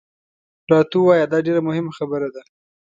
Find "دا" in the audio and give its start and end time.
1.31-1.39